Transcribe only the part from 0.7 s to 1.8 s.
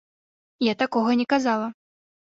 такога не казала.